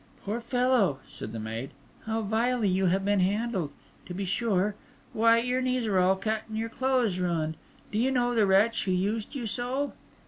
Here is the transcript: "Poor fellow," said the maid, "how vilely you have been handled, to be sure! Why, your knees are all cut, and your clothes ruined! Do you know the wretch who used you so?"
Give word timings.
"Poor 0.25 0.41
fellow," 0.41 0.97
said 1.07 1.31
the 1.31 1.39
maid, 1.39 1.69
"how 2.07 2.23
vilely 2.23 2.67
you 2.67 2.87
have 2.87 3.05
been 3.05 3.19
handled, 3.19 3.69
to 4.07 4.15
be 4.15 4.25
sure! 4.25 4.73
Why, 5.13 5.37
your 5.37 5.61
knees 5.61 5.85
are 5.85 5.99
all 5.99 6.15
cut, 6.15 6.41
and 6.49 6.57
your 6.57 6.69
clothes 6.69 7.19
ruined! 7.19 7.55
Do 7.91 7.99
you 7.99 8.09
know 8.09 8.33
the 8.33 8.47
wretch 8.47 8.85
who 8.85 8.91
used 8.91 9.35
you 9.35 9.45
so?" 9.45 9.93